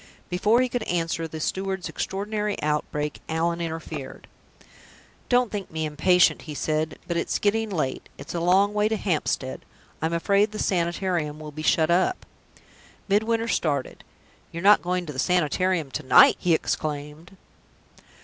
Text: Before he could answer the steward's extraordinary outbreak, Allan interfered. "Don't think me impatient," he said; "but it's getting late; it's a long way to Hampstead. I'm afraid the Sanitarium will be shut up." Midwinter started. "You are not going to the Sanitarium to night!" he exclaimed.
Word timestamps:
Before 0.31 0.61
he 0.61 0.67
could 0.67 0.81
answer 0.89 1.27
the 1.27 1.39
steward's 1.39 1.87
extraordinary 1.87 2.59
outbreak, 2.63 3.19
Allan 3.29 3.61
interfered. 3.61 4.27
"Don't 5.29 5.51
think 5.51 5.69
me 5.69 5.85
impatient," 5.85 6.41
he 6.49 6.55
said; 6.55 6.97
"but 7.07 7.17
it's 7.17 7.37
getting 7.37 7.69
late; 7.69 8.09
it's 8.17 8.33
a 8.33 8.39
long 8.39 8.73
way 8.73 8.89
to 8.89 8.97
Hampstead. 8.97 9.61
I'm 10.01 10.13
afraid 10.13 10.53
the 10.53 10.57
Sanitarium 10.57 11.39
will 11.39 11.51
be 11.51 11.61
shut 11.61 11.91
up." 11.91 12.25
Midwinter 13.07 13.47
started. 13.47 14.03
"You 14.51 14.57
are 14.61 14.63
not 14.63 14.81
going 14.81 15.05
to 15.05 15.13
the 15.13 15.19
Sanitarium 15.19 15.91
to 15.91 16.01
night!" 16.01 16.37
he 16.39 16.55
exclaimed. 16.55 17.37